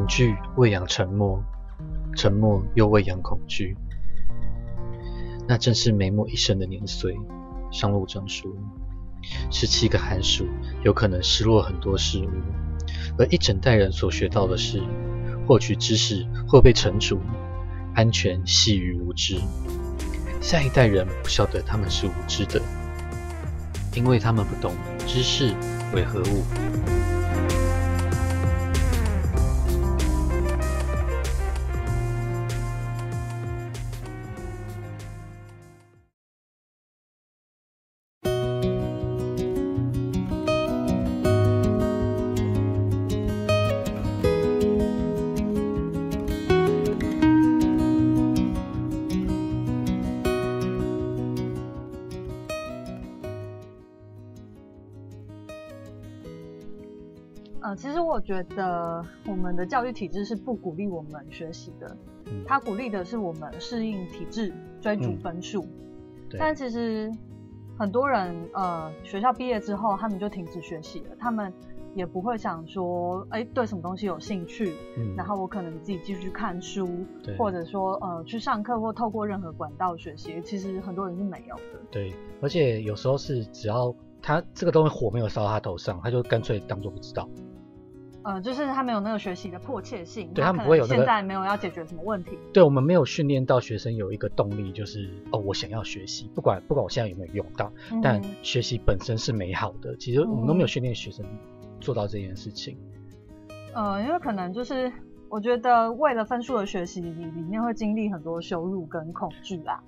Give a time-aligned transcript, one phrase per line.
[0.00, 1.44] 恐惧喂养沉默，
[2.16, 3.76] 沉默又喂养恐惧。
[5.46, 7.14] 那正是眉目一生的年岁。
[7.70, 8.56] 上路证书，
[9.50, 10.46] 十七个寒暑，
[10.84, 12.30] 有可能失落很多事物，
[13.18, 14.82] 而一整代人所学到的是，
[15.46, 17.20] 获取知识或被惩处，
[17.94, 19.38] 安全系于无知。
[20.40, 22.58] 下一代人不晓得他们是无知的，
[23.94, 24.72] 因为他们不懂
[25.06, 25.54] 知识
[25.92, 26.99] 为何物。
[58.10, 61.96] 我觉得我们的教育体制是不鼓励我们学习的，
[62.44, 65.64] 他鼓励的是我们适应体制、追逐分数。
[66.36, 67.08] 但其实
[67.78, 71.52] 很多人呃，学校毕业之后，他们就停止学习了，他们
[71.94, 74.74] 也不会想说，哎，对什么东西有兴趣，
[75.16, 76.88] 然后我可能自己继续看书，
[77.38, 80.42] 或者说呃去上课或透过任何管道学习。
[80.42, 81.80] 其实很多人是没有的。
[81.92, 87.28] 对，而且有时候是只要他这个东西火没有烧到他头上，他就干脆当做不知道。
[88.22, 92.38] 呃，就是他没有那个学习的迫切性，对他们不会有那个现在没有要解决什么问题。
[92.52, 99.96] 对我们没有训练到学生有一个动力，就是哦，我想要学习，不管不管我现在有没有用到，但学习本身是美好的。
[99.96, 101.24] 其实我们都没有训练学生
[101.80, 102.76] 做到这件事情。
[103.74, 104.92] 呃，因为可能就是
[105.28, 109.82] 我觉得为了分数的学习里里面会经历很多羞辱跟恐惧啦。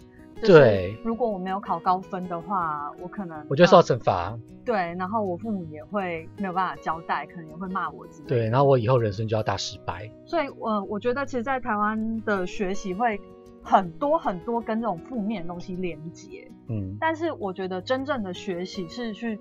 [0.46, 4.38] 对，如果我没有考高分的话，我可能我就受到惩罚。
[4.64, 8.28] 对，然后我父母也会没有办法交代，可能也会骂我之类。
[8.28, 10.10] 对，然后我以后人生就要大失败。
[10.24, 13.20] 所以，我我觉得其实，在台湾的学习会
[13.62, 16.48] 很多很多跟这种负面的东西连接。
[16.68, 19.38] 嗯，但是我觉得真正的学习是去。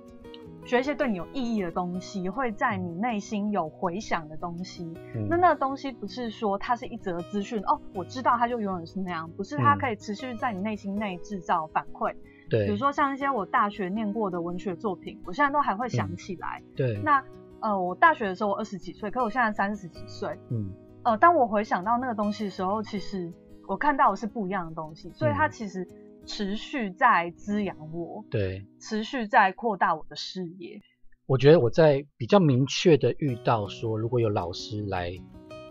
[0.65, 4.93] 学一些对你有意义的东西，会在你内心有回响的东西。
[5.29, 12.15] 那那个东西不是说它是一则资讯哦，我知道它就永远是那样，不是它可以持续在你内心内制造反馈。
[12.49, 16.61] 对，比如说像一些我大学念过的文学作品，我现在都还会想起来。
[16.75, 17.23] 对，那
[17.59, 20.37] 呃，我大学的时候我二十几岁，可我现在三十几岁。
[20.49, 20.69] 嗯，
[21.03, 23.33] 呃，当我回想到那个东西的时候，其实
[23.67, 25.87] 我看到的是不一样的东西，所以它其实。
[26.25, 30.79] 持续在滋养我，对，持续在扩大我的视野。
[31.25, 35.11] 我觉得我在比较明确的遇到说，如果有老师来，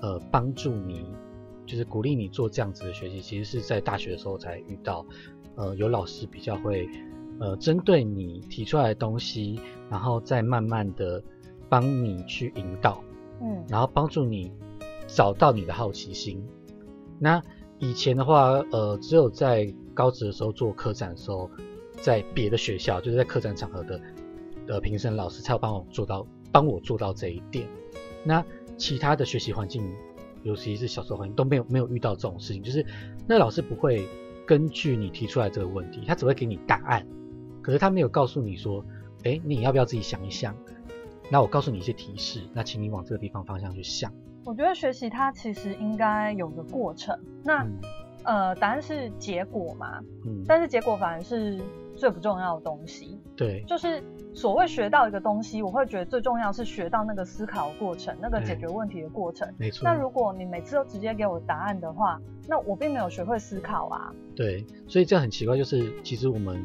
[0.01, 1.07] 呃，帮助你，
[1.67, 5.07] 就是鼓励你做这样子的学习，其实是在大学的时候才遇到。
[5.57, 6.89] 呃，有老师比较会，
[7.39, 11.23] 呃，针对你提出来的东西，然后再慢慢的
[11.69, 13.05] 帮你去引导，
[13.43, 14.51] 嗯，然后帮助你
[15.07, 16.43] 找到你的好奇心。
[17.19, 17.43] 那
[17.81, 21.51] 以前的话，呃，只有在高职的时候做科展的时候，
[21.97, 24.01] 在别的学校，就是在科展场合的
[24.69, 27.67] 呃评审老师才有帮我做到，帮我做到这一点。
[28.23, 28.45] 那
[28.77, 29.83] 其他的学习环境，
[30.43, 32.85] 尤其是小时候环境都没有没有遇到这种事情，就是
[33.27, 34.07] 那老师不会
[34.47, 37.07] 根据你提出来这个问题，他只会给你答案，
[37.63, 38.85] 可是他没有告诉你说，
[39.25, 40.55] 哎，你要不要自己想一想？
[41.31, 44.13] 那我告诉你一些提示，那请你往这个地方方向去想。
[44.51, 47.17] 我觉得学习它其实应该有个过程。
[47.45, 47.65] 那
[48.25, 51.61] 呃，答案是结果嘛，嗯，但是结果反而是
[51.95, 53.21] 最不重要的东西。
[53.37, 54.03] 对，就是
[54.35, 59.49] 所谓学到一个东西，我会觉得最重要是学到那个思考过程，那个解决问题的过程。
[59.57, 59.85] 没错。
[59.85, 64.13] 那如果你每次都直接给我答案的话，那我并没有学会思考啊。
[64.35, 66.61] 对，所以这很奇怪，就是其实我们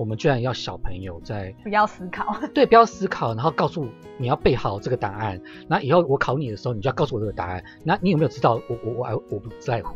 [0.00, 5.38] 我们居然要小朋友在不要思考， 对，不要思考，然后告诉你要背好这个答案，
[5.68, 7.62] 那以后我考你的时候，你就要告诉我这个答案。
[7.84, 9.94] 那你有没有知道我我我我不在乎？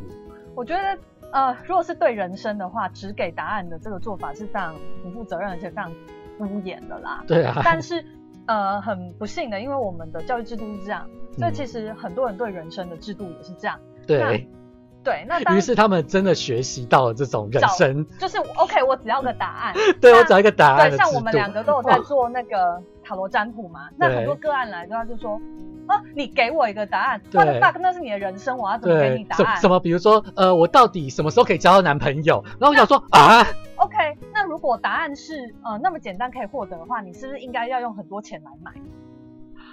[0.55, 0.99] 我觉得，
[1.33, 5.91] 呃，如果是对人生的话，只给答案的这个做法是非常不负责任，而且非常
[6.37, 7.25] 敷衍的啦。
[7.27, 7.63] 对啊。
[7.65, 8.05] 但是，
[8.45, 11.09] 呃，很不幸的，因为我们的教育制度是这样，
[11.39, 13.81] 所以其实很多人对人生的制度也是这样。
[14.07, 14.47] 对。
[15.05, 19.75] 对，那于是他们真的学习到了这种人生，就是 OK，我只要个答案。
[20.01, 20.91] 对，我只要一个答案。
[20.91, 25.41] 对，像我们两个都有在做那个塔罗占卜嘛，那很多个案来的话就说。
[25.87, 26.01] 啊！
[26.17, 29.61] 你给我一个答案，我的 fuck，那是你的人生，我要怎么给你答案？
[29.61, 29.79] 什么？
[29.79, 32.43] 比如说，呃，我到底什么时候可以交到男朋友？
[32.59, 33.47] 然后我想说啊
[33.77, 33.97] ，OK，
[34.33, 38.73] 那如果答案是呃那么简单可以获得的话，你是不是应该要用很多钱来买？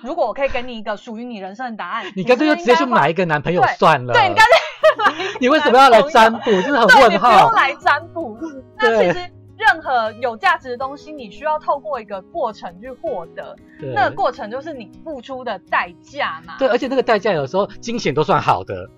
[0.03, 4.11] 如果我可以给你一个属于你人生的答案，你干脆就直接去买一个男朋友算了。
[4.11, 4.51] 对，你干脆
[5.39, 6.51] 你为什么要来占卜？
[6.61, 7.31] 真的很问号。
[7.31, 8.37] 不用来占卜。
[8.77, 9.31] 那其实。
[9.57, 13.55] 任何有价值的东西，你需要透过一个过程去获得，
[13.93, 16.55] 那个过程就是你付出的代价嘛。
[16.57, 18.89] 对，而且那个代价有时候金钱都算好的。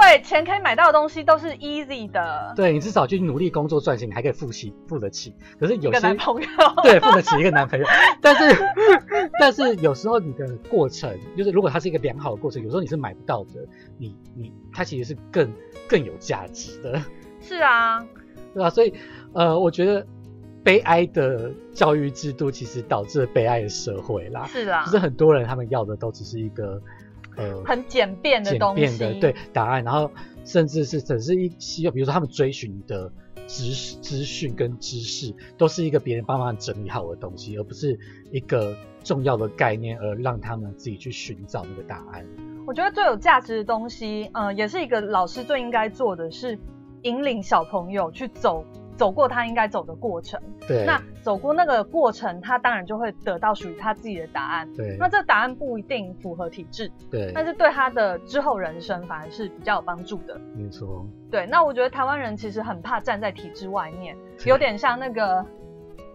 [0.00, 2.52] 对，钱可以买到的东西都是 easy 的。
[2.54, 5.34] 对你至少去努力工作赚钱，你还可以付起付得起。
[5.58, 6.48] 可是有些男朋友，
[6.82, 7.86] 对，付得起一个男朋友。
[8.20, 8.56] 但是
[9.40, 13.66] 但是有时候你的过程，就是如果它是一个良好的过程，有时候你是买不到的。
[13.98, 15.50] 你你它其实是更
[15.88, 17.02] 更有价值的。
[17.40, 18.04] 是啊，
[18.52, 18.68] 对吧？
[18.70, 18.92] 所以
[19.32, 20.06] 呃，我觉得
[20.62, 24.46] 悲哀的教育制度其实导致了悲哀的社会啦。
[24.46, 26.80] 是啊，就是很多人他们要的都只是一个。
[27.36, 30.10] 呃，很简便的东西，简便的对答案，然后
[30.44, 33.12] 甚至是只是一些，比如说他们追寻的
[33.46, 37.98] 知资讯跟知识，都是一个别人帮忙整理好的东西，而不是
[38.32, 42.26] 一个重要的概念，而让他们自己去寻找那个答案。
[42.66, 46.58] 我觉得最有价值的东西，嗯，也是一个老师最应该做的是
[47.02, 48.64] 引领小朋友去走。
[48.96, 54.68] 走过他应该走的过程，对，那走过那个过程，他当然就会得到属于他自己的答案。
[54.74, 60.40] 对，那这答案不一定符合体制，对，但是对他的之后人生反而是比较有帮助的。
[60.54, 61.06] 没错。
[61.30, 64.16] 对，那我觉得台湾人其实很怕站在体制外面，
[64.46, 65.44] 有点像那个，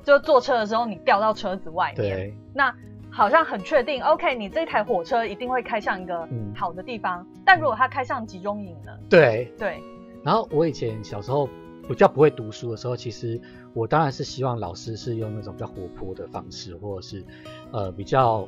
[0.03, 2.73] 就坐车的时候你掉到车子外面，对，那
[3.11, 8.91] 好像很确定，OK，你这台火车一定会开向一个好的地方，但如果它开向集中营呢？
[9.09, 9.79] 对，对。
[10.23, 11.47] 然后我以前小时候。
[11.87, 13.39] 比较不会读书的时候，其实
[13.73, 17.25] 我当然是希望老师是用那种比较活泼的方式，或者是
[17.71, 18.47] 呃比较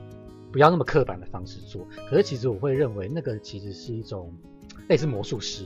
[0.52, 1.86] 不要那么刻板的方式做。
[2.10, 4.34] 可是其实我会认为那个其实是一种
[4.88, 5.66] 类似魔术师，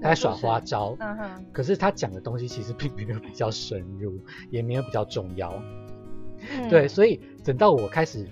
[0.00, 0.96] 他在耍花招。
[1.00, 1.44] 嗯哼。
[1.52, 4.18] 可是他讲的东西其实并没有比较深入，
[4.50, 5.62] 也没有比较重要。
[6.70, 8.26] 对，所以等到我开始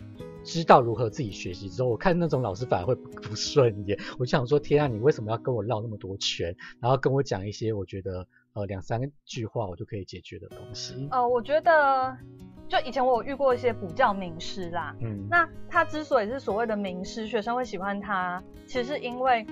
[0.45, 3.99] 知道如何自己学习之后，我看那种老师反而会 不顺眼。
[4.19, 8.27] 我就想说：天啊，你为什么要跟我绕那么多圈，然后跟我讲一些我觉得。
[8.59, 11.09] 呃，两三句话我就可以解决的东西。
[11.13, 12.17] 呃，我觉得
[12.67, 19.47] 就以前我有遇过一些补教名师啦，嗯，那他之所以是所谓的名师，学生会喜欢他，其实是因为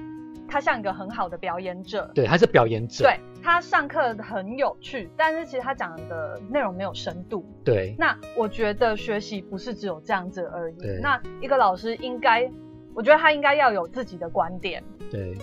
[0.49, 2.11] 他像一个很好的表演者。
[2.17, 3.05] 对，他是表演者。
[3.05, 7.45] 对，他上课很有趣，但是其实他讲的内容没有深度。
[7.65, 7.95] 对。
[7.97, 10.77] 那我觉得学习不是只有这样子而已。
[11.01, 12.51] 那一个老师应该，
[12.93, 14.83] 我觉得他应该要有自己的观点。
[15.13, 15.39] 对。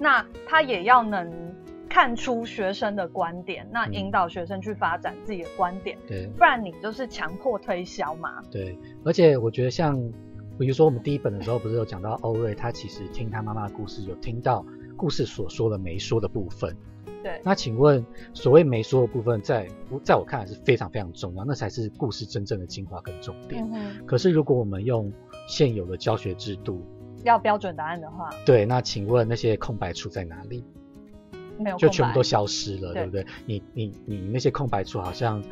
[0.00, 1.54] 那他也要能。
[1.94, 8.42] 看出学生的观点，那引导学生去发展自己的观点，对，不然你就是强迫推销嘛。
[8.50, 9.96] 对，而且我觉得像，
[10.58, 16.76] 比如说我们第一本的时候，不是有讲到欧瑞，他其实听他妈妈的故事，有听到故事所说的没说的部分。
[17.22, 19.68] 对，那请问所谓没说的部分，在
[20.02, 23.64] 在我看来是非常非常重要，那才是故事真正的精华跟重点。
[23.72, 25.12] 嗯可是如果我们用
[25.46, 26.84] 现有的教学制度，
[27.22, 30.64] 要标准答案的话，对，那请问那些空白处在哪里？
[31.78, 33.26] 就全部都消失了，对不对？
[33.46, 35.42] 你你你那些空白处好像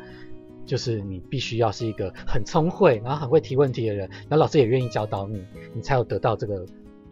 [0.65, 6.65] 就是你必须要是一个很聪慧，然后很会提问题的人，然后老师也愿意教导你，你才有得到这个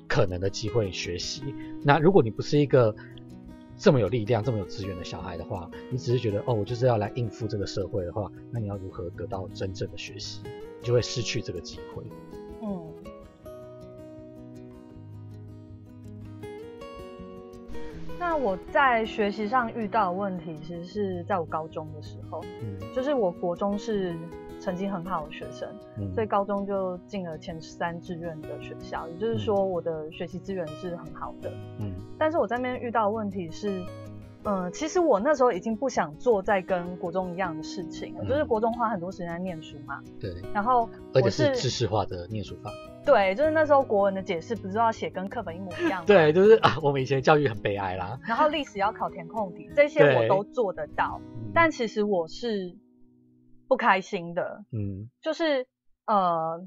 [0.08, 1.44] 可能的机会学习。
[1.84, 2.96] 那如果你不是一个
[3.78, 10.42] 这么有力量、这么有资源的小孩的话，你只是觉得哦，我就是要来应付这个社会的话，那你要如何得到真正的学习？
[10.80, 12.04] 你就会失去这个机会。
[12.62, 12.82] 嗯。
[18.22, 24.16] 那我在学习上遇到的问题，其实是在我高中的时候，嗯，就是我国中是
[24.60, 25.68] 成绩很好的学生，
[25.98, 33.84] 嗯，所以高中就进了前三志愿的学校，也就是说我的学习资源是很好的，嗯，但是我在那边遇到的问题是，
[34.44, 42.72] 嗯，其实我那时候已经不想做再跟国中一样的事情，就是国中花很多时间在念书嘛，对，然后而且是知识化的念书法。
[43.04, 46.06] 对，就是那时候国文的解释不是要写跟课本一模一样吗？
[46.08, 48.20] 对，就是啊，我们以前教育很悲哀啦。
[48.28, 51.20] 然后历史要考填空题，这些我都做得到，
[51.54, 52.78] 但其实我是
[53.68, 54.64] 不开心的。
[54.72, 55.66] 嗯，就是
[56.06, 56.62] 呃，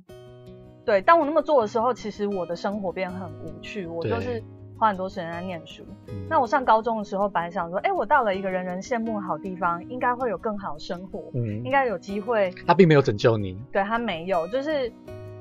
[0.84, 4.42] 对，当我那么做的时候，其实我的生活变很无趣，我就是
[4.76, 5.84] 花很多时间在念书。
[6.28, 12.50] 那我上高中的时候，本来想说，哎，我到了一个人人羡慕的好地方，应该会有更好的生活，嗯，应该有机会。
[12.66, 14.92] 他并没有拯救你，对他没有，就是。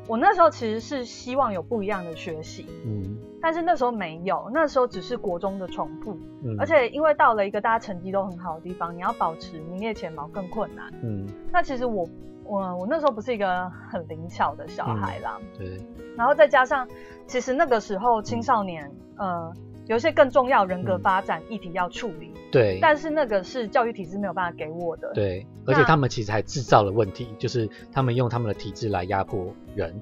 [0.07, 12.07] 我那时候其实是希望有不一样的学习，嗯，但是那时候没有，那时候只是国中的重复，嗯，而且因为到了一个大家成绩都很好的地方，你要保持名列前茅更困难，嗯，那其实我
[12.43, 15.79] 我我那时候不是一个很灵巧的小孩啦，对，
[16.17, 16.87] 然后再加上
[17.27, 19.51] 其实那个时候青少年，呃。
[19.85, 29.99] 有一些更重要人格发展议题要处理，对，但是那个是教育体制没有办法给我的，对，而且他们其实还制造了问题，就是他们用他们的体制来压迫人。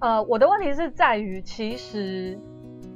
[0.00, 2.38] 呃，我的问题是在于，其实，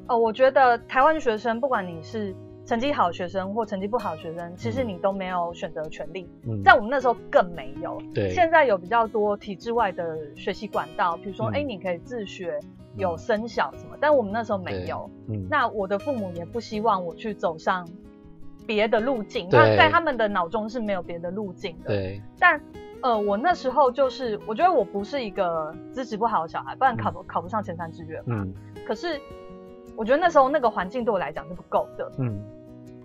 [0.06, 2.34] 呃，我觉得台湾学生不管你是。
[2.66, 6.28] 成绩好的学生或成绩不好的学生，其实你都没有选择权利。
[6.46, 8.00] 嗯，在我们那时候更没有。
[8.14, 8.30] 对。
[8.32, 12.60] 现在有比较多体制外的学习管道，比如说，哎，你可以自学，
[12.96, 15.10] 有生小什么，但我们那时候没有。
[15.26, 15.48] 嗯。
[15.50, 17.88] 那我的父母也不希望我去走上
[18.66, 21.88] 别的路径，那在他们的脑中是没有别的路径的。
[21.88, 22.20] 对。
[22.38, 22.60] 但
[23.02, 28.42] 呃，我那时候就是，我觉得我不是一个资质不好的小孩，不然考不考不上前三志愿嘛。
[28.44, 28.54] 嗯。
[28.86, 29.20] 可是，
[29.96, 32.12] 我觉得那时候那个环境对我来讲是不够的。
[32.18, 32.38] 嗯。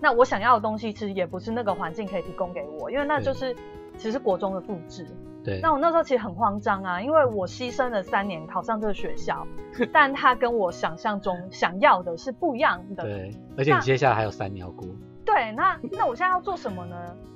[0.02, 3.56] 那我想要的东西其实也不是那个环境可以提供给我，因为那就是
[3.98, 5.08] 其实国中的复制。
[5.44, 5.60] 对。
[5.62, 9.48] 那我那时候其实很慌张啊，因为我牺牲了三年考上这个学校，
[9.94, 13.04] 但他跟我想象中想要的是不一样的。
[13.04, 13.32] 对。
[13.58, 14.86] 而且你接下来还有三年要过。
[15.25, 16.96] 对，那那我现在要做什么呢？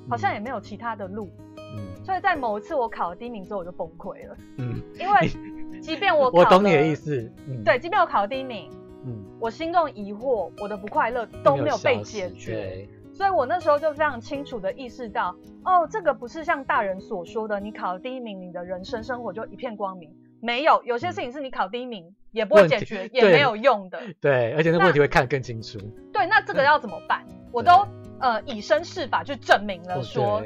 [0.09, 1.29] 好像也没有其他的路。
[1.57, 2.03] 嗯。
[2.05, 4.37] 所以在某一次我考了第一名之后，我就崩溃了。
[4.57, 4.81] 嗯。
[4.99, 7.31] 因为即便我我懂你的意思。
[7.47, 8.69] 嗯对，即便我考了第一名。
[9.05, 20.13] 嗯，我心中疑惑，我的不快乐都没有被解决，所以我那时候就非常清楚的意识到，哦，这个不是像大人所说的，你考了第一名，你的人生生活就一片光明。
[20.41, 24.01] 没有，有些事情是你考第一名也不会解决， 也没有用的。
[24.19, 25.79] 对，而且那问题会看得更清楚。
[26.11, 27.23] 对，那这个要怎么办？
[27.51, 27.87] 我都
[28.19, 30.43] 呃以身试法去证明了，说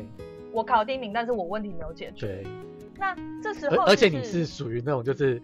[0.52, 2.28] 我考第一名，但是我问题没有解决。
[2.28, 2.48] 对，
[2.98, 5.42] 那这时候，而且你是属于那种就是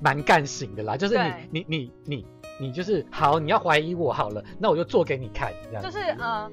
[0.00, 1.16] 蛮干型的啦，就是
[1.50, 2.26] 你你你你。
[2.60, 5.82] 你就是好，你要怀疑我好了，那我就做给你看，这样。
[5.82, 6.48] 就是呃，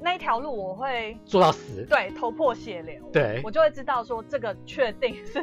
[0.00, 5.42] 那一条路我会做到死，对，头破血流，对，我就会知道说这个确定是，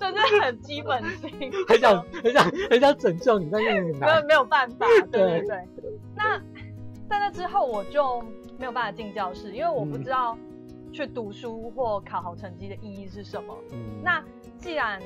[0.00, 5.64] 就是很基本性， 很想很想很想拯救你，但是没有没有办法，对对对。
[6.14, 6.38] 那
[7.08, 8.22] 在那之后我就
[8.58, 10.36] 没有办法进教室，因为我不知道
[10.92, 13.54] 去读书或考好成绩的意义是什么。
[13.72, 14.22] 嗯，那
[14.58, 15.00] 既然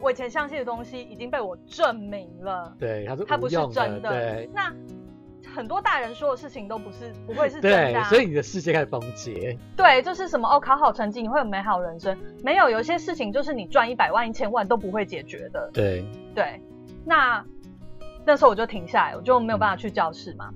[0.00, 4.46] 我以前相信的东西已经被我证明了，对，它是它不是真的。
[4.52, 4.72] 那
[5.60, 8.02] 很多大人说的事情都不是， 不会是真的。
[8.04, 9.58] 所以你的世界开始崩解。
[9.76, 15.68] 对，就是什么哦，考好成绩你会有美好人生，没有，有些事情就是你赚一百万、一千万都不会解决的。
[15.70, 16.02] 对，
[16.34, 16.58] 对。
[17.04, 17.44] 那
[18.24, 20.50] 那时候我就停下来，我就没有办法去教室嘛。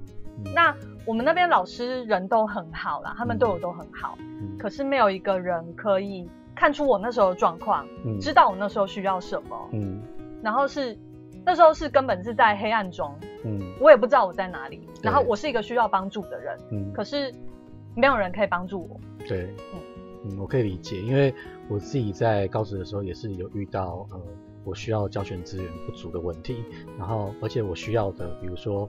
[0.54, 4.16] 那我们那边老师人都很好啦，他们对我都很好，
[4.58, 6.26] 可是没有一个人可以。
[6.56, 7.84] 看出我那时候的状况，
[8.20, 10.00] 知道我那时候需要什么，嗯，
[10.40, 10.96] 然后是
[11.44, 17.32] 那时候是根本是在黑暗中，嗯，我也不知道我在哪里，然后我是一个需要帮助的人，嗯，可是
[17.94, 19.80] 没有人可以帮助我，对，嗯
[20.30, 21.34] 嗯，我可以理解，因为
[21.68, 24.20] 我自己在高职的时候也是有遇到，呃，
[24.64, 26.64] 我需要教学资源不足的问题，
[26.98, 28.88] 然后而且我需要的，比如说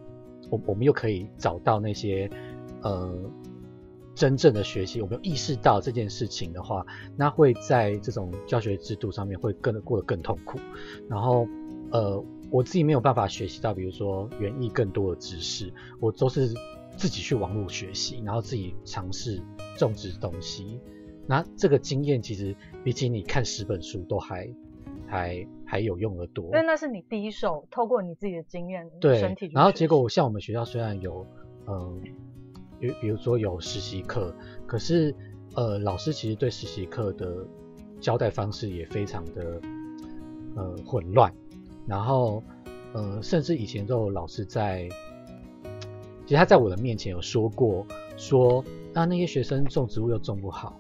[0.50, 2.30] 我我们又可以找到那些，
[2.82, 3.14] 呃。
[4.18, 6.86] 真正的学习，我们意识到这件事情的话，
[7.18, 10.58] 那会在这种教学制度上面会更过得更痛苦。
[11.10, 11.46] 然后，
[11.92, 12.24] 呃，
[12.56, 16.48] 我自己没有办法学习到，比如说园艺更多的知识，我都是
[16.96, 19.42] 自己去网络学习，然后自己尝试
[19.78, 20.80] 种植东西。
[21.28, 24.50] 那这个经验其实比起你看十本书都还
[25.06, 26.46] 还还有用的多。
[26.46, 29.20] 因为那是你第一手透过你自己的经验，对，
[29.52, 31.28] 然后结果我像我们学校虽然有，
[31.68, 32.02] 嗯。
[32.78, 34.36] 比比如说有实习课，
[34.68, 35.16] 可是
[35.56, 37.48] 呃老师其实对实习课的
[38.02, 39.62] 交代方式也非常的
[40.58, 41.34] 呃混乱，
[41.86, 42.44] 然后
[42.94, 44.90] 呃甚至以前都有老师在，
[46.26, 47.86] 其实他在我的面前有说过，
[48.18, 48.64] 说
[48.94, 50.80] 啊那些学生种植物又种不好，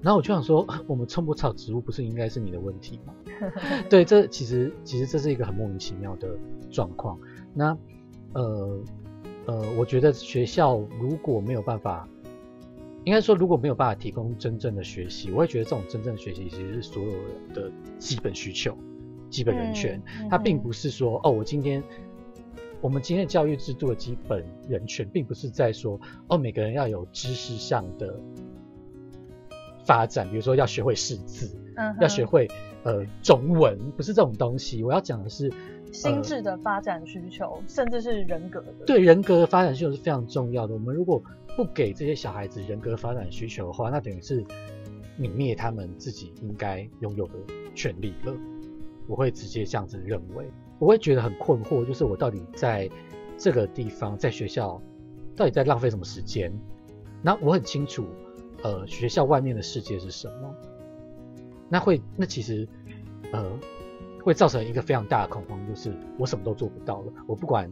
[0.00, 3.14] 然后我就想说 我们种不草植物不是应该是你的问题吗？
[3.90, 6.28] 对，这其实其实这是一个很莫名其妙的
[6.70, 7.18] 状况，
[7.52, 7.76] 那
[8.34, 8.82] 呃。
[9.46, 12.08] 呃，我觉得学校如果没有办法，
[13.04, 17.20] 应该说如果没有办法提供真正的学习，我会觉得这种真正的学习其实是所有人
[17.52, 18.74] 的基本需求、
[19.34, 20.00] 基本人权。
[20.30, 21.82] 它并不是说哦，我今天
[22.80, 28.18] 我们今天的教育制度的基本人权，并不是在说哦，每个人要有知识上的
[29.84, 32.48] 发展，比如说要学会识字，嗯，要学会
[32.84, 34.84] 呃中文，不是这种东西。
[34.84, 35.52] 我要讲的是。
[35.92, 38.84] 心智的发展需求，甚至是人格的。
[38.84, 40.74] 对人格的发展需求是非常重要的。
[40.74, 41.22] 我们如果
[41.56, 44.44] 不给这些小孩子人格发展需求的话，那等于是
[45.20, 47.34] 泯灭他们自己应该拥有的
[47.76, 48.34] 权利了。
[49.06, 52.88] 我会直接这样子认为，我会觉得很困惑，就是我到底在
[53.36, 54.80] 这个地方，在学校
[55.36, 56.52] 到底在浪费什么时间？
[57.22, 58.06] 那我很清楚，
[58.62, 60.54] 呃，学校外面的世界是什么？
[61.68, 62.68] 那会，那其实，
[63.32, 63.58] 呃。
[64.24, 67.12] 会造成一个非常大的恐慌，就是我什么都做不到了。
[67.26, 67.70] 我不管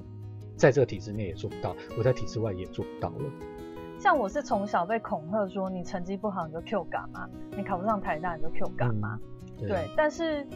[0.55, 3.25] 在这个体制内也做不到，我在体制外也做不到了。
[3.99, 7.27] 像我是从小被恐吓说，你成绩不好你就 Q 干嘛？
[7.57, 9.19] 你考不上台大你就 Q 干嘛？
[9.61, 9.89] 对。
[9.97, 10.47] 但是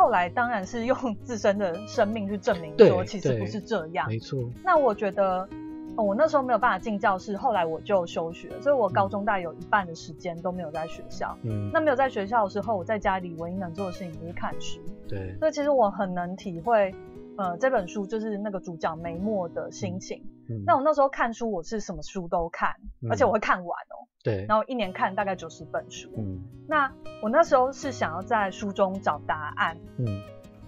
[0.00, 4.08] 后来当然是用自身的生命去证明说，其实不是这样。
[4.08, 4.42] 没错。
[4.64, 5.46] 那我觉得，
[5.94, 11.36] 我那时候没有办法进教室，后来我就休学，所以我高中大概有一半的时间都没有在学校。
[11.42, 11.70] 嗯。
[11.70, 14.80] 那没有在学校的时候，我在家里唯一能做的事情就是看书。
[15.06, 15.36] 对。
[15.38, 16.94] 所以其实我很能体会，
[17.36, 20.24] 呃，这本书就是那个主角梅墨的心情。
[20.48, 20.64] 嗯。
[20.64, 22.74] 那我那时候看书，我是什么书都看，
[23.10, 23.99] 而且我会看完哦。
[24.22, 26.10] 对，然后一年看大概九十本书。
[26.18, 29.76] 嗯，那我那时候是想要在书中找答案。
[29.98, 30.04] 嗯，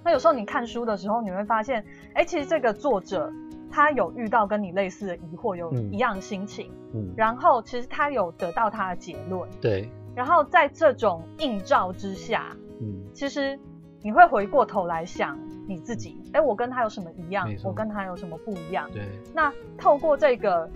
[0.02, 3.30] 那有时候你看书的时候，你会发现，哎，其实这个作者
[3.70, 6.70] 他有遇到跟你类似的疑惑，有一样心情。
[6.94, 9.46] 嗯，然后其实他有得到他的结论。
[9.60, 13.58] 对，然后在这种映照之下，嗯，其实
[14.00, 17.46] 你会回过头来想你自己，哎，我跟他有什么一样？
[17.64, 18.90] 我跟他有什么不一样？
[18.94, 20.70] 对，那透过这个。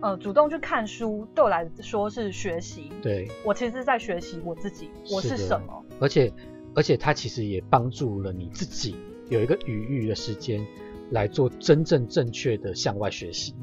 [0.00, 2.92] 呃，主动去看书对我来说是学习。
[3.02, 5.84] 对，我其实是在学习我自己，我是什么。
[5.98, 6.32] 而且，
[6.74, 8.94] 而且它其实也帮助了你自己
[9.28, 10.64] 有一个余裕的时间
[11.10, 13.54] 来做真正正确的向外学习。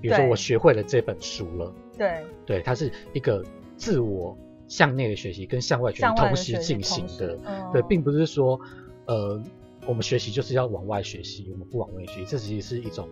[0.00, 1.74] 比如说，我学会了这本书了。
[1.98, 3.44] 对，对，它是一个
[3.76, 7.36] 自我向内的学习跟向外学习同时进行的。
[7.72, 8.58] 对，并不是说，
[9.06, 9.42] 呃，
[9.86, 13.08] 我们学习就是要往外学习，我们不往外学习，这其实是一种。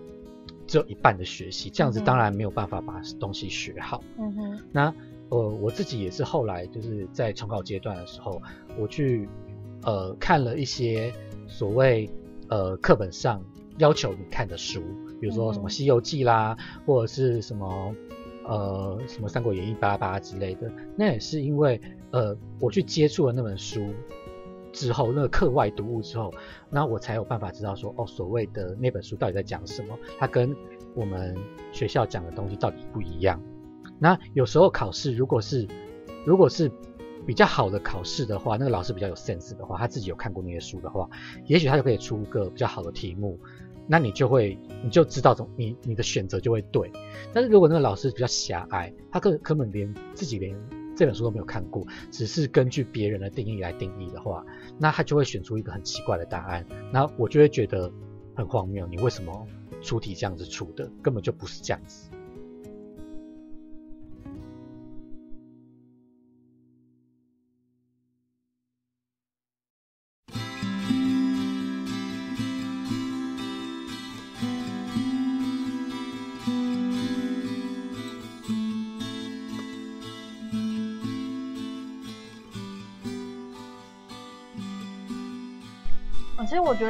[0.68, 4.04] 只有一半的学习，这样子当然没有办法把东西学好。
[4.18, 4.60] 嗯哼。
[4.70, 4.94] 那
[5.30, 8.40] 呃，我自己也是后来就是在重考阶段的时候，
[8.78, 9.28] 我去
[9.82, 11.12] 呃看了一些
[11.48, 12.08] 所谓
[12.48, 13.42] 呃课本上
[13.78, 14.80] 要求你看的书，
[15.20, 16.56] 比如说什么《西游记》啦，
[16.87, 17.94] 或者是什么
[18.44, 20.70] 呃什么《三国演义》巴拉巴拉之类的。
[20.96, 23.92] 那也是因为呃我去接触了那本书。
[24.72, 26.32] 之后，那个课外读物之后，
[26.70, 30.54] 那我才有办法知道说，哦，所谓的那本书到底在讲什么，它跟
[30.94, 31.37] 我们
[31.72, 33.42] 学校讲的东西到底不一样。
[33.98, 35.66] 那有时候考试，如果是
[36.25, 36.70] 如果是
[37.26, 41.08] 比较好的考试的话，那个老师比较有 sense 的话，他自己有看过那些书的话，
[41.46, 43.38] 也许他就可以出个比较好的题目，
[43.87, 46.90] 那你就会你就知道怎你你的选择就会对。
[47.34, 50.57] 但是如果那个老师比较狭隘，他根根本连自己连
[50.98, 54.44] 这本书都没有看过，只是根据别人的定义来定义的话，
[54.80, 57.88] 那他就会选出一个很奇怪的答案，那我就会觉得
[58.34, 58.84] 很荒谬。
[58.88, 59.46] 你为什么
[59.80, 60.90] 出题这样子出的？
[61.00, 62.11] 根本就不是这样子。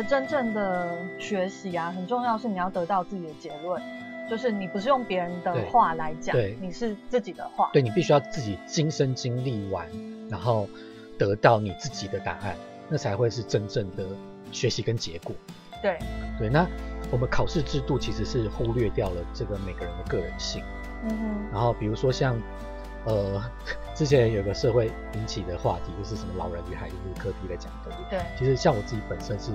[0.08, 3.80] 真正的学习啊，很重要是你要得到自己的结论，
[4.28, 7.68] 就是你不是用别人的话来讲，你是自己的话。
[7.74, 9.86] 对你必须要自己亲身经历完，
[10.30, 10.66] 然后
[11.18, 12.56] 得到你自己的答案，
[12.88, 14.06] 那才会是真正的
[14.50, 15.34] 学习跟结果。
[15.82, 15.98] 对
[16.38, 16.66] 对，那
[17.10, 20.62] 我们考试制度其实是忽略掉了这个每个人的个人性。
[21.04, 21.48] 嗯哼。
[21.52, 22.34] 然后比如说像。
[23.04, 23.40] 呃，
[23.94, 27.92] 之前有个社会引起的话题，就是什么老人与海，就是科比在讲的。
[28.10, 29.52] 对，其实像我自己本身是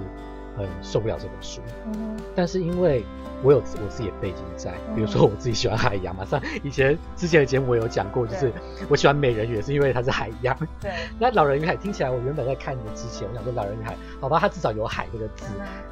[0.58, 3.04] 很受不了这本书，嗯，但是因为
[3.44, 8.52] 我有我自己的背景在，比如说我自己喜欢海洋嘛，像以前之前的节目我有讲过，就是
[8.90, 10.58] 我喜欢美人鱼是因为它是海洋。
[10.80, 15.46] 对， 那老人与海听起来，我原本在看的之前，我想说老人与海，好吧，它至少有海这个字，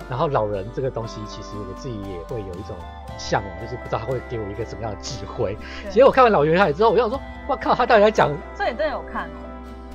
[0.09, 2.75] 然后老人这个东西，其实我自己也会有一种。
[3.17, 5.55] 向往就是不知道他会给我一个什么样的智慧。
[5.91, 7.19] 其实我看完《老人与海》之后，我想说，
[7.49, 8.31] 哇靠，他到底在讲？
[8.57, 9.37] 这你真的有看哦？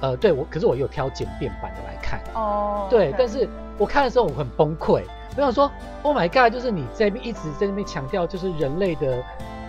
[0.02, 2.20] 呃，对我，可是我有挑简便版的来看。
[2.34, 2.86] 哦。
[2.88, 3.48] 对，但是
[3.78, 5.02] 我看的时候我很崩溃，
[5.36, 5.70] 我想说
[6.02, 9.22] ，Oh my god，就是你在一直在那边强调，就是人类的，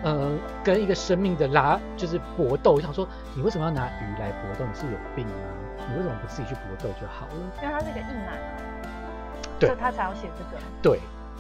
[0.04, 0.32] 呃，
[0.64, 2.74] 跟一个生命的拉，就是搏斗。
[2.74, 4.66] 我想说，你为什么要拿鱼来搏斗？
[4.66, 5.34] 你是有病吗？
[5.90, 7.34] 你为什么不自己去搏斗就好了？
[7.62, 8.38] 因为他是一个硬男，
[9.60, 10.62] 对，他才要写这个。
[10.82, 11.00] 对。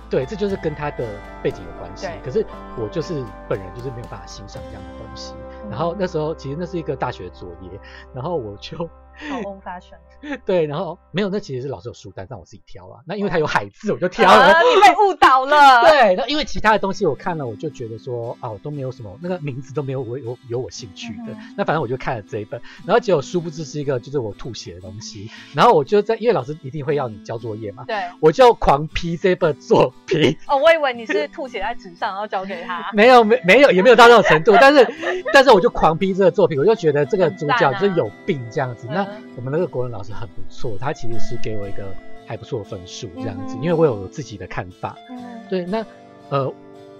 [0.09, 1.05] 对，这就是跟他的
[1.43, 2.07] 背景有关系。
[2.23, 2.45] 可是
[2.77, 5.33] 我就是本人就是没有办法欣赏这样的东西。
[5.69, 7.69] 然后那时候其实那是一个大学作业，
[8.13, 8.89] 然后我就。
[9.29, 9.97] 好 old fashion。
[10.45, 13.01] 对，然后没有，那其实是老师有书单让我自己挑啊。
[13.05, 14.47] 那因为它有海字，我就 挑了。
[14.61, 15.81] 你被误导了。
[15.85, 21.35] 对，那因为其他的东西我看了，我就觉得说，啊，我，都没有什么那个名字都没有我有有我兴趣的。
[21.55, 25.29] 那反正我就看了这一本，然后结果殊不知是一个就是我吐血的东西。
[25.53, 27.83] 然后我就在，因为老师一定会要你交作业嘛。
[27.85, 27.95] 对。
[28.19, 30.35] 我就狂批这本作品。
[30.47, 32.89] 哦，我以为你是吐血在纸上，然后交给他。
[32.93, 34.55] 没有，没没有，也没有到那种程度。
[34.59, 34.87] 但是，
[35.31, 38.87] 但是我就狂批这个作品，我就觉得这个主角就是有病这样子。
[38.89, 41.85] 那我们那个国文老师很不错，他其实是给我一个
[42.25, 44.95] 还不错的分数这样子，因为我有自己的看法。
[45.09, 45.17] 嗯，
[45.49, 45.85] 对，那
[46.29, 46.51] 呃，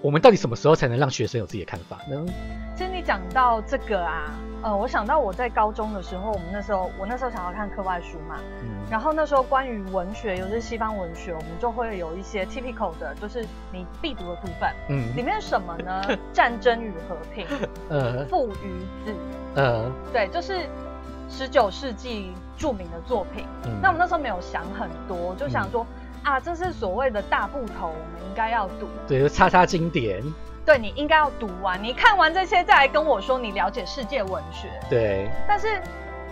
[0.01, 2.25] 我们到底什么时候才能让学生有自己的看法呢？
[2.75, 13.43] 其实你讲到这个啊，呃，我想到我在高中的时候，我们那时候我那时候想要看课外书嘛，嗯，然后那时候关于文学，尤其是西方文学，我们就会有一些 typical 的，就是
[13.73, 16.03] 你必读的部分，嗯，里面什么呢？
[16.31, 17.47] 战争与和平，
[17.89, 19.15] 呃，父与子，
[19.55, 20.67] 呃，对，就是
[21.29, 23.45] 十九世纪著名的作品。
[23.65, 25.85] 嗯那我们那时候没有想很多，就想说
[26.23, 30.23] 啊，这是所谓的大部头，我们应该要读，对，就叉叉经典。
[30.65, 34.67] 对你应该要读完，你看完这些再来跟我说你了解世界文学。
[34.89, 35.29] 对。
[35.47, 35.81] 但是，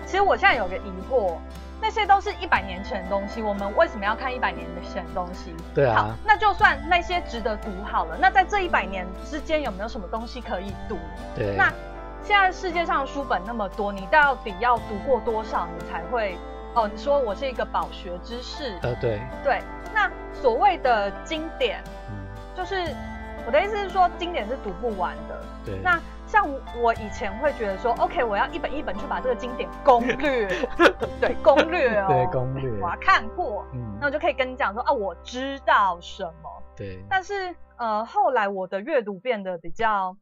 [0.06, 1.38] 其实我现在有个疑惑，
[1.82, 5.56] 那些都是一百年前的东西，我们为什么要看一百年前的东西？
[5.74, 5.96] 对啊。
[5.96, 10.98] 好，那就算那些值得读好了，那在这一百年之间有没有什么东西可以读？
[11.34, 11.56] 对。
[11.56, 11.72] 那
[12.26, 16.36] 现在世界上书本那么多，你到底要读过多少，你才会？
[16.74, 18.78] 哦，你说我是一个饱学之士。
[18.82, 19.22] 呃，对。
[19.44, 19.62] 对。
[19.94, 22.76] 那所谓的经典，嗯，就是。
[23.48, 25.40] 我的意思是说，经典是读不完的。
[25.64, 25.80] 对。
[25.84, 26.50] 那像
[26.82, 30.48] 我以前会觉得说，OK，我要一本一本去把这个经典攻略，
[31.22, 36.64] 对，攻略哦，对，攻略，我要看过，嗯，那我就可以跟你讲说，啊，我知道什么。
[36.76, 37.06] 对。
[37.08, 40.18] 但是，呃，后来我的阅读变得比较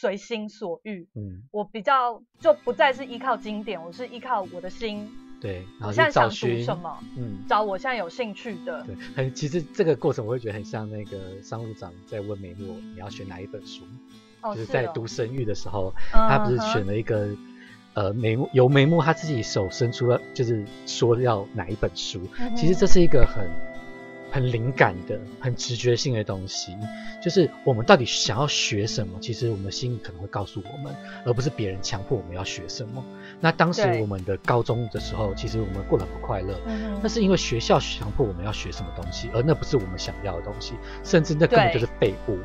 [0.00, 5.10] 随心所欲，嗯，我比较就不再是依靠经典，我是依靠我的心。
[5.40, 6.98] 对，我现在想读什么？
[7.16, 8.84] 嗯，找我现在有兴趣的。
[8.84, 13.82] 对，很其实这个过程我会觉得很像那个商务长在问美诺你要选哪一本书，
[14.54, 17.28] 就是在读神谕的时候，他不是选了一个
[17.94, 22.20] 呃眉目由眉目他自己手伸出了，就是说要哪一本书。
[22.56, 23.44] 其实这是一个很。
[24.30, 26.76] 很灵感的、很直觉性的东西，
[27.22, 33.04] 就是我们到底想要学什么，其实我们心里可能会告诉我们，而不是别人强迫我们要学什么。
[33.40, 36.54] 那当时我们的高中的时候，其实我们过得很不快乐，
[37.02, 42.38] 那是因为学校强迫我们要学什么东西，而那不是我们想要的东西，甚至那根本就是废物。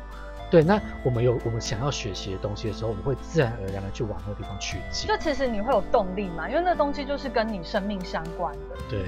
[0.54, 5.08] 对，那我们有我们想要学习的东西的时候，我们会自然而然的去往那个地方去进。
[5.08, 8.76] 就其实你会有动力嘛，因为那东西就是跟你生命相关的。
[8.88, 9.06] 对。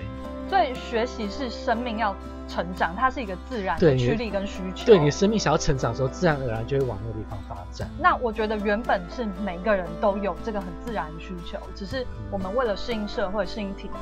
[0.51, 2.13] 所以学习是生命要
[2.49, 4.87] 成长，它是一个自然的驱力跟需求。
[4.87, 7.89] 对你生命想要成长的时候，自然而然就会往那个地方发展。
[8.01, 13.95] 那我觉得原本是每个人都有这个很自然的需求，只是我们为了适应社会、适应体制，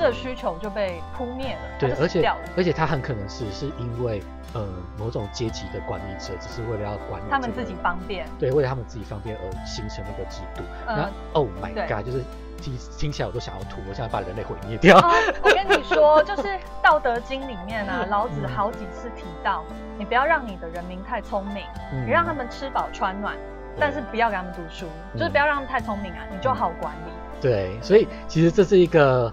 [0.00, 1.60] 这个需求就被扑灭了。
[1.78, 4.22] 对，而且而且他很可能是是因为
[4.54, 4.66] 呃
[4.98, 8.26] 某种阶级的管理者，只是为了要管理他们自己方便。
[8.38, 10.62] 对，为了他们自己方便而形成那个制度。
[10.86, 12.24] 那 Oh my God，就是。
[12.62, 14.94] 听听起来我都想要吐，我想要把人类毁灭掉。
[15.42, 16.42] 我跟你 说，就是
[16.82, 19.64] 《道德经》里面啊，老子好几次提到，
[19.96, 21.64] 你不要让你的人民太聪明，
[22.04, 23.34] 你让他们吃饱穿暖，
[23.78, 24.84] 但是不要给他们读书，
[25.14, 27.10] 就是不要让他们太聪明啊，你就好管理。
[27.40, 29.32] 对，所以其实这是一个，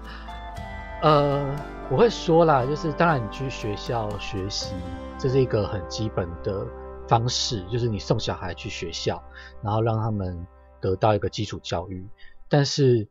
[1.02, 1.56] 呃，
[1.90, 4.74] 我会说啦，就是当然你去学校学习，
[5.18, 6.66] 这是一个很基本的
[7.08, 9.22] 方式，就是你送小孩去学校，
[9.62, 10.46] 然后让他们
[10.80, 12.06] 得到一个基础教育，
[12.48, 13.08] 但是。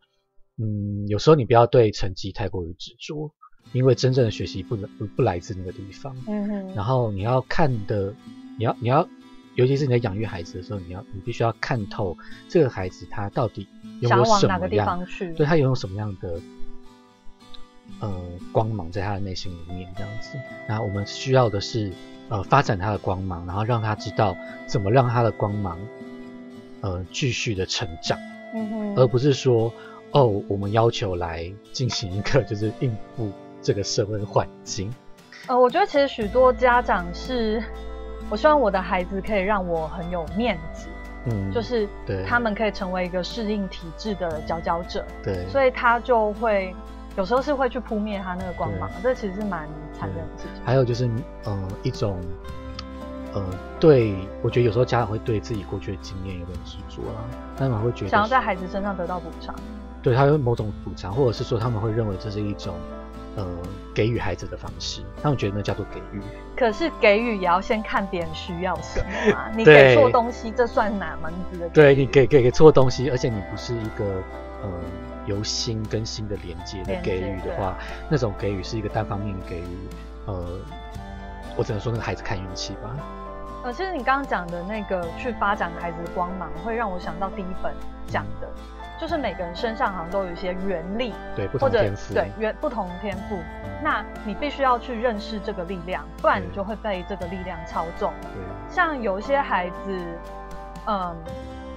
[0.59, 3.31] 嗯，有时候你不要对成绩太过于执着，
[3.73, 6.17] 因为真正的学习不能不不来自那个地方。
[6.25, 6.73] 嗯哼。
[6.73, 8.11] 然后你要看的，
[8.57, 9.07] 你要你要，
[9.53, 12.17] 尤其是你在养育孩子的时候，你要你必须要看透
[12.49, 13.67] 这个孩子他到底
[14.01, 16.41] 有没有什么样，对他拥有什么样的
[17.99, 18.13] 呃
[18.51, 20.37] 光芒在他的内心里面这样子。
[20.67, 21.91] 那我们需要的是
[22.29, 25.77] 呃发展他的光芒，然后让他知道怎么让他的光芒
[26.81, 28.17] 呃继续的成长。
[28.53, 28.95] 嗯哼。
[28.95, 29.71] 而不是说。
[30.11, 33.29] 哦，我们要求来进行一个就是应付
[33.61, 34.89] 这个社会环境。
[35.47, 37.61] 呃，我觉得其实许多家长是，
[38.29, 40.87] 我希望我的孩子可以让我很有面子，
[41.25, 41.87] 嗯，就是
[42.25, 46.73] 他们可以成为一个适应体制的佼佼者，对，所以他就会
[47.17, 50.63] 有时候是会去扑灭他那个光芒，这其实是蛮残忍的事情。
[50.63, 51.09] 还有就是，
[51.43, 52.21] 呃，一种。
[53.33, 53.43] 呃，
[53.79, 57.19] 对，我觉得有时候家长会对自己过去的经验有点执着啦，
[57.57, 59.53] 他们会觉得想要在孩子身上得到补偿，
[60.01, 62.73] 对他有某种补偿，或者是说他们会认为这是一种
[63.35, 63.45] 呃
[63.93, 66.21] 给予孩子的方式，他们觉得那叫做给予。
[66.55, 71.69] 可是给予也要先看别人需要什么啊， 你给错东西，这算哪门子的？
[71.69, 74.05] 对你给给给错东西，而且你不是一个
[74.63, 74.69] 呃
[75.27, 77.75] 由心跟心的连接的给予的话，
[78.09, 79.87] 那种给予是一个单方面给予，
[80.25, 80.43] 呃，
[81.55, 82.95] 我只能说那个孩子看运气吧。
[83.63, 87.73] 呃，其实你刚刚讲的那个去发展孩子的光芒，会让我想到第一本
[88.07, 88.47] 讲的，
[88.99, 93.37] 就是每个人身上好像都有一些原力，对，不同天赋，对，原不同天赋，
[93.83, 98.13] 那你必须要去认识这个力量，不然你就会被这个力量操纵。
[98.21, 100.05] 对，像有一些孩子，
[100.85, 101.15] 嗯，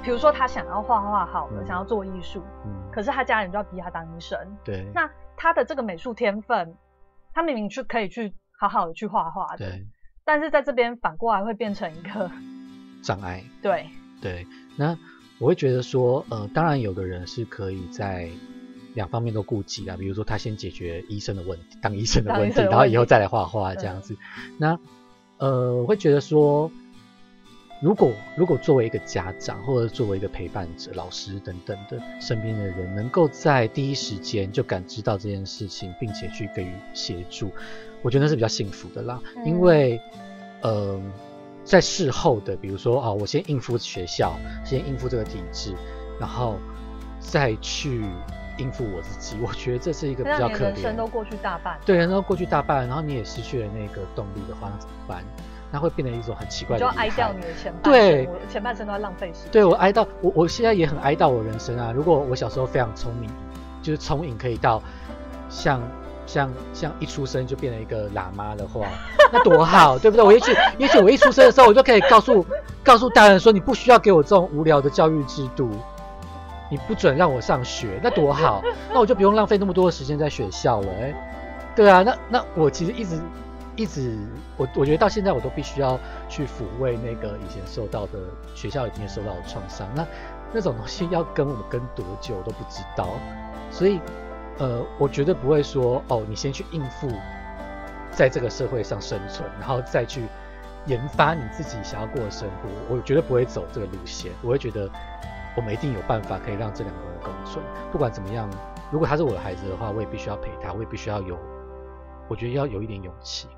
[0.03, 6.75] 比如说他想要画画好了，想要做艺术，嗯，可是他家人就要逼他当医生，对，那他的这个美术天分，
[7.35, 9.81] 他明明去可以去好好的去画画的。
[10.25, 12.31] 但是在这边反过来会变成一个
[13.03, 13.45] 障碍。
[13.61, 13.91] 对
[14.23, 14.97] 对，那
[15.39, 18.31] 我会觉得说，呃，当然有的人是可以在
[18.95, 24.17] 两方面都顾及啊，比如说他先解决医生的问题，当医生的问题，然后以后再来画画这样子。
[24.59, 24.79] 那
[25.37, 26.71] 呃，我会觉得说。
[27.81, 37.51] 如果如果作为一个家长或者作为一个陪伴者、老师等等的身边的人，能够在第一时间就感知到这件事情，并且去给予协助，
[38.03, 39.19] 我觉得那是比较幸福的啦。
[39.47, 39.99] 因为，
[40.61, 41.01] 呃，
[41.65, 45.75] 在事后的，比如说啊，我先应付学校，先应付这个体制，
[46.19, 46.59] 然后
[47.19, 48.05] 再去
[48.59, 50.75] 应付我自己，我觉得这是一个比较可怜。
[50.75, 55.25] 人生都过去大半，对，人都过去大半，然后你也失去了那个动力的话，那怎么办？
[55.73, 59.53] 那会变成一种很奇怪的，就哀悼你的前半对，我前半生都在浪费时间。
[59.53, 61.93] 对我哀悼，我我现在也很哀悼我人生啊。
[61.95, 63.31] 如果我小时候非常聪明，
[63.81, 64.83] 就是聪颖可以到
[65.49, 65.81] 像
[66.27, 68.87] 像像一出生就变成一个喇嘛的话，
[69.33, 70.25] 那多好，对不对？
[70.25, 72.45] 我也许也许我一出生的时候，我就可以告诉
[72.83, 75.71] 告诉大人说，你不需要给我这种无聊的教育制度，
[76.69, 78.61] 你不准让我上学，那多好，
[78.93, 80.89] 那我就不用浪费那么多的时间在学校了。
[81.01, 81.15] 哎，
[81.77, 83.21] 对啊，那那我其实一直。
[83.81, 84.15] 一直，
[84.59, 88.19] 我我觉得到现在我都必须要去抚慰那个以前受到的
[88.55, 89.89] 学校里面受到的创伤。
[89.95, 90.07] 那
[90.53, 93.09] 那种东西要跟我们跟多久都不知道，
[93.71, 93.99] 所以
[94.59, 97.09] 呃，我绝对不会说哦，你先去应付，
[98.11, 100.25] 在这个社会上生存，然后再去
[100.85, 102.95] 研发你自己想要过的生活。
[102.95, 104.31] 我绝对不会走这个路线。
[104.43, 104.91] 我会觉得
[105.57, 107.65] 我们一定有办法可以让这两个人共存。
[107.91, 108.47] 不管怎么样，
[108.91, 111.39] 如果他是我的孩子的话，我也必须要陪他，我也必须要有，
[112.29, 113.49] 我觉得要有一点勇气。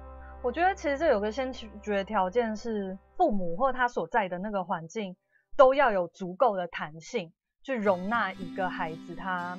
[0.43, 5.15] 我觉得其实这有个先决条件是父母或他所在的那个环境
[5.57, 9.57] 都要有足够的弹性，去容纳一个孩子他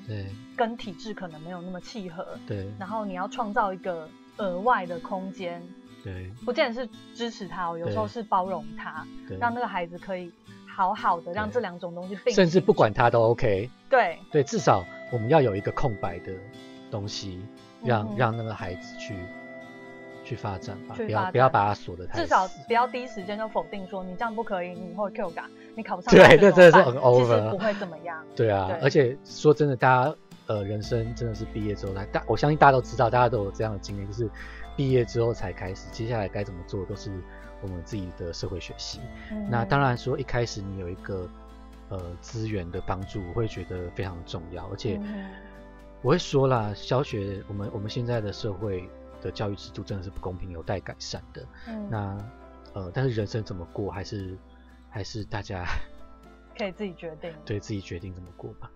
[0.58, 2.38] 跟体质可能没有那么契合。
[2.46, 2.70] 对。
[2.78, 5.64] 然后你要创造一个额外的空间。
[6.04, 6.30] 对。
[6.44, 9.08] 不见得是支持他，有时候是包容他，
[9.40, 10.30] 让那个孩子可以
[10.68, 12.34] 好好的让这两种东西并。
[12.34, 13.70] 甚至不管他都 OK。
[13.90, 14.20] 对。
[14.30, 16.34] 对，至少我们要有一个空白的
[16.92, 17.42] 东西，
[17.82, 19.16] 让让那个孩子去。
[20.24, 26.14] 去发展吧，不要不要把它锁得太至少不要第一时间就否定说你这样不可以，你以后 Q 感，你考不上。
[26.14, 28.24] 对，这真的是很 over，不会怎么样。
[28.34, 30.16] 对啊，而且说真的，大家
[30.48, 34.30] 呃人生真的是毕业之后来，大我相信大家都知道，大家都有这样的经验，就是
[34.78, 37.12] 毕业之后才开始，接下来该怎么做都是
[37.62, 39.02] 我们自己的社会学习。
[39.50, 41.28] 那当然说一开始你有一个
[41.90, 44.98] 呃资源的帮助，我会觉得非常重要，而且
[46.02, 48.90] 我会说啦，小学我们我们现在的社会。
[49.24, 51.48] 的教育制度真的是不公平，有待改善的。
[51.68, 52.18] 嗯，那
[52.74, 54.38] 呃，但是人生怎么过，还是
[54.90, 55.66] 还是大家
[56.58, 58.70] 可以自己决定，对自己决定怎么过吧。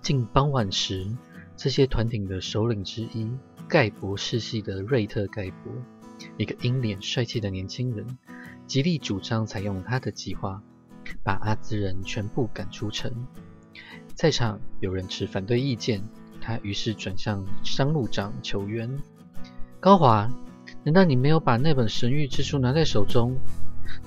[0.00, 1.06] 近傍晚时。
[1.58, 3.28] 这些团体的首领之一，
[3.66, 5.72] 盖博世系的瑞特·盖博，
[6.36, 8.06] 一个英脸帅气的年轻人，
[8.68, 10.62] 极力主张采用他的计划，
[11.24, 13.12] 把阿兹人全部赶出城。
[14.14, 16.00] 在场有人持反对意见，
[16.40, 18.88] 他于是转向商路长求援
[19.80, 20.30] ：“高华，
[20.84, 23.36] 难道你没有把那本神谕之书拿在手中？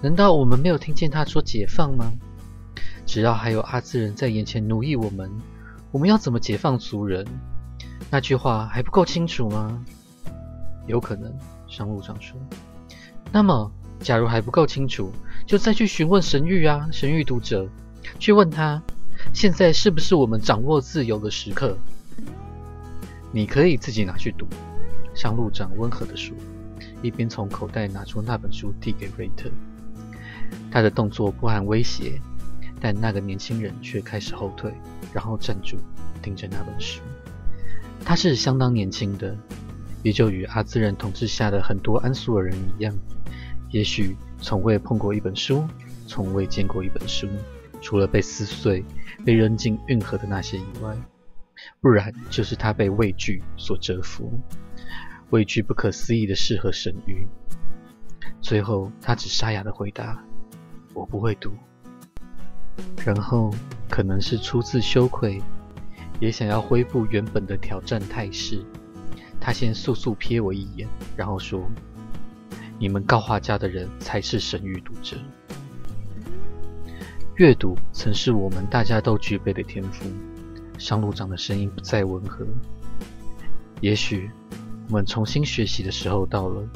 [0.01, 2.13] 难道我们没有听见他说解放吗？
[3.05, 5.29] 只要还有阿兹人在眼前奴役我们。”
[5.91, 7.25] 我们要怎么解放族人？
[8.09, 9.85] 那句话还不够清楚吗？
[10.87, 11.33] 有可能，
[11.67, 12.39] 商务长说。
[13.29, 15.11] 那么，假如还不够清楚，
[15.45, 17.67] 就再去询问神谕啊，神谕读者，
[18.19, 18.81] 去问他，
[19.33, 21.77] 现在是不是我们掌握自由的时刻？
[23.33, 24.47] 你可以自己拿去读。
[25.13, 26.33] 商路长温和地说，
[27.01, 29.49] 一边从口袋拿出那本书递给瑞特。
[30.71, 32.21] 他的动作不含威胁。
[32.83, 34.73] 但那个年轻人却开始后退，
[35.13, 35.77] 然后站住，
[36.21, 37.01] 盯着那本书。
[38.03, 39.35] 他是相当年轻的，
[40.03, 42.93] 也就与阿兹人统治下的很多安苏尔人一样，
[43.69, 45.63] 也许从未碰过一本书，
[46.07, 47.27] 从未见过一本书，
[47.81, 48.83] 除了被撕碎、
[49.25, 50.97] 被扔进运河的那些以外，
[51.79, 54.33] 不然就是他被畏惧所折服，
[55.29, 57.27] 畏惧不可思议的事和神谕。
[58.41, 60.23] 最后，他只沙哑的回答
[60.95, 61.51] ：“我不会读。”
[63.05, 63.53] 然后
[63.89, 65.41] 可能是出自羞愧，
[66.19, 68.63] 也想要恢复原本的挑战态势。
[69.39, 71.67] 他先速速瞥我一眼，然后说
[72.77, 75.17] ：“你们告画家的人才是神谕读者。
[77.37, 80.05] 阅读曾是我们大家都具备的天赋。”
[80.77, 82.45] 商路长的声音不再温和。
[83.81, 84.29] 也许
[84.87, 86.67] 我们重新学习的时候到了，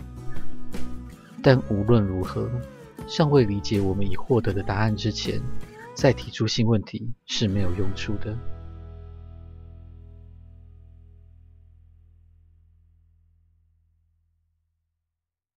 [1.42, 2.50] 但无论如何，
[3.08, 5.42] 尚未理解我们已获得的答案之前，
[5.96, 8.38] 再提出新问题是没有用处的。